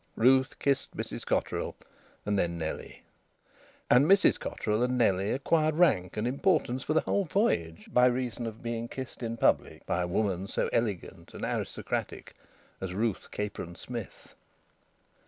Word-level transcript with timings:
Ruth 0.15 0.57
kissed 0.57 0.97
Mrs 0.97 1.27
Cotterill 1.27 1.75
and 2.25 2.35
then 2.35 2.57
Nellie. 2.57 3.03
And 3.87 4.05
Mrs 4.07 4.39
Cotterill 4.39 4.81
and 4.81 4.97
Nellie 4.97 5.31
acquired 5.31 5.75
rank 5.75 6.17
and 6.17 6.27
importance 6.27 6.83
for 6.83 6.95
the 6.95 7.01
whole 7.01 7.23
voyage 7.25 7.87
by 7.93 8.07
reason 8.07 8.47
of 8.47 8.63
being 8.63 8.87
kissed 8.87 9.21
in 9.21 9.37
public 9.37 9.85
by 9.85 10.01
a 10.01 10.07
woman 10.07 10.47
so 10.47 10.71
elegant 10.73 11.35
and 11.35 11.45
aristocratic 11.45 12.33
as 12.81 12.95
Ruth 12.95 13.29
Capron 13.29 13.75
Smith. 13.75 14.33